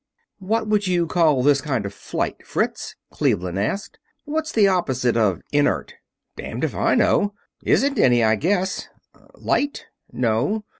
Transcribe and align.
"What 0.39 0.65
would 0.67 0.87
you 0.87 1.05
call 1.05 1.43
this 1.43 1.61
kind 1.61 1.85
of 1.85 1.93
flight, 1.93 2.37
Fritz?" 2.43 2.95
Cleveland 3.11 3.59
asked. 3.59 3.99
"What's 4.25 4.51
the 4.51 4.67
opposite 4.67 5.15
of 5.15 5.43
'inert'?" 5.51 5.93
"Damned 6.35 6.63
if 6.63 6.73
I 6.73 6.95
know. 6.95 7.35
Isn't 7.63 7.99
any, 7.99 8.23
I 8.23 8.35
guess. 8.35 8.89
Light? 9.37 9.85
No 10.11 10.65